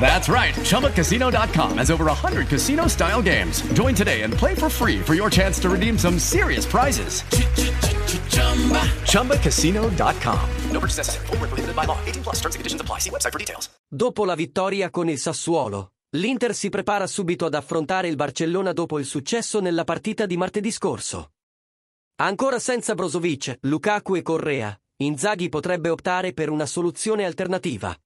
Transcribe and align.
That's 0.00 0.28
right. 0.28 0.54
ChumbaCasino.com 0.54 1.78
has 1.78 1.90
over 1.90 2.06
100 2.06 2.48
casino 2.48 2.86
style 2.86 3.20
games. 3.20 3.60
Join 3.74 3.94
today 3.94 4.22
and 4.22 4.32
play 4.32 4.54
for 4.54 4.70
free 4.70 5.00
for 5.00 5.14
your 5.14 5.28
chance 5.28 5.58
to 5.60 5.68
redeem 5.68 5.98
some 5.98 6.18
serious 6.18 6.64
prizes. 6.64 7.22
ChumbaCasino.com. 9.04 10.48
No 10.70 10.80
purchase 10.80 10.98
necessary. 10.98 11.26
Prohibited 11.26 11.74
by 11.74 11.84
law. 11.84 11.98
18 12.06 12.22
plus 12.22 12.36
terms 12.36 12.54
and 12.54 12.60
conditions 12.60 12.80
apply. 12.80 13.00
See 13.00 13.10
website 13.10 13.32
for 13.32 13.38
details. 13.38 13.68
Dopo 13.86 14.24
la 14.24 14.34
vittoria 14.34 14.90
con 14.90 15.08
il 15.08 15.18
Sassuolo, 15.18 15.92
l'Inter 16.16 16.54
si 16.54 16.68
prepara 16.70 17.06
subito 17.06 17.46
ad 17.46 17.54
affrontare 17.54 18.08
il 18.08 18.16
Barcellona 18.16 18.72
dopo 18.72 18.98
il 18.98 19.04
successo 19.04 19.60
nella 19.60 19.84
partita 19.84 20.24
di 20.26 20.36
martedì 20.36 20.70
scorso. 20.70 21.32
Ancora 22.20 22.58
senza 22.58 22.94
Brozovic, 22.94 23.58
Lukaku 23.62 24.16
e 24.16 24.22
Correa, 24.22 24.78
Inzaghi 25.00 25.48
potrebbe 25.48 25.90
optare 25.90 26.32
per 26.32 26.50
una 26.50 26.66
soluzione 26.66 27.24
alternativa. 27.24 27.96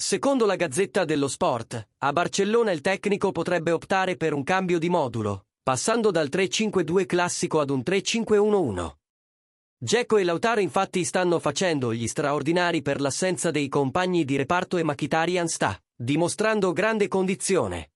Secondo 0.00 0.46
la 0.46 0.56
Gazzetta 0.56 1.04
dello 1.04 1.28
Sport, 1.28 1.88
a 1.98 2.12
Barcellona 2.14 2.70
il 2.70 2.80
tecnico 2.80 3.32
potrebbe 3.32 3.70
optare 3.70 4.16
per 4.16 4.32
un 4.32 4.44
cambio 4.44 4.78
di 4.78 4.88
modulo, 4.88 5.48
passando 5.62 6.10
dal 6.10 6.30
3-5-2 6.32 7.04
classico 7.04 7.60
ad 7.60 7.68
un 7.68 7.82
3-5-1-1. 7.84 8.92
Geco 9.76 10.16
e 10.16 10.24
Lautaro 10.24 10.60
infatti 10.60 11.04
stanno 11.04 11.38
facendo 11.38 11.92
gli 11.92 12.08
straordinari 12.08 12.80
per 12.80 12.98
l'assenza 12.98 13.50
dei 13.50 13.68
compagni 13.68 14.24
di 14.24 14.36
reparto 14.36 14.78
e 14.78 14.84
Mkhitaryan 14.84 15.48
sta 15.48 15.78
dimostrando 15.94 16.72
grande 16.72 17.06
condizione. 17.06 17.90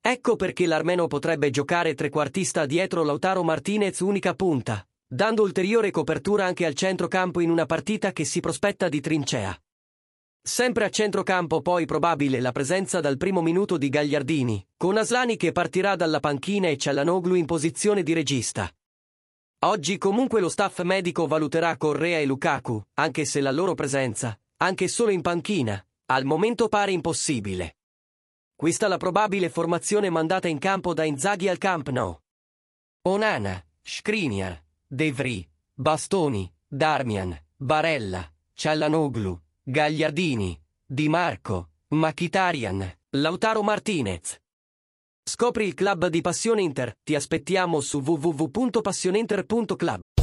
Ecco 0.00 0.34
perché 0.34 0.64
l'armeno 0.64 1.08
potrebbe 1.08 1.50
giocare 1.50 1.92
trequartista 1.92 2.64
dietro 2.64 3.02
Lautaro 3.02 3.44
Martinez 3.44 4.00
unica 4.00 4.32
punta, 4.32 4.82
dando 5.06 5.42
ulteriore 5.42 5.90
copertura 5.90 6.46
anche 6.46 6.64
al 6.64 6.72
centrocampo 6.72 7.40
in 7.40 7.50
una 7.50 7.66
partita 7.66 8.12
che 8.12 8.24
si 8.24 8.40
prospetta 8.40 8.88
di 8.88 9.02
trincea. 9.02 9.54
Sempre 10.48 10.86
a 10.86 10.88
centrocampo 10.88 11.60
poi 11.60 11.84
probabile 11.84 12.40
la 12.40 12.52
presenza 12.52 13.00
dal 13.00 13.18
primo 13.18 13.42
minuto 13.42 13.76
di 13.76 13.90
Gagliardini, 13.90 14.66
con 14.78 14.96
Aslani 14.96 15.36
che 15.36 15.52
partirà 15.52 15.94
dalla 15.94 16.20
panchina 16.20 16.68
e 16.68 16.78
Cialanoglu 16.78 17.34
in 17.34 17.44
posizione 17.44 18.02
di 18.02 18.14
regista. 18.14 18.66
Oggi 19.66 19.98
comunque 19.98 20.40
lo 20.40 20.48
staff 20.48 20.80
medico 20.84 21.26
valuterà 21.26 21.76
Correa 21.76 22.18
e 22.18 22.24
Lukaku, 22.24 22.82
anche 22.94 23.26
se 23.26 23.42
la 23.42 23.50
loro 23.50 23.74
presenza, 23.74 24.40
anche 24.56 24.88
solo 24.88 25.10
in 25.10 25.20
panchina, 25.20 25.86
al 26.06 26.24
momento 26.24 26.68
pare 26.68 26.92
impossibile. 26.92 27.76
Questa 28.56 28.88
la 28.88 28.96
probabile 28.96 29.50
formazione 29.50 30.08
mandata 30.08 30.48
in 30.48 30.58
campo 30.58 30.94
da 30.94 31.04
Inzaghi 31.04 31.50
al 31.50 31.58
Camp 31.58 31.90
Nou. 31.90 32.18
Onana, 33.02 33.62
Skriniar, 33.82 34.64
De 34.86 35.12
Vries, 35.12 35.46
Bastoni, 35.74 36.50
Darmian, 36.66 37.38
Barella, 37.54 38.26
Cialanoglu, 38.54 39.38
Gagliardini, 39.70 40.58
Di 40.86 41.10
Marco, 41.10 41.72
Mkhitaryan, 41.88 42.90
Lautaro 43.16 43.62
Martinez. 43.62 44.40
Scopri 45.22 45.66
il 45.66 45.74
club 45.74 46.06
di 46.06 46.22
Passione 46.22 46.62
Inter. 46.62 46.94
Ti 47.02 47.14
aspettiamo 47.14 47.82
su 47.82 48.00
www.passioneinter.club. 48.00 50.00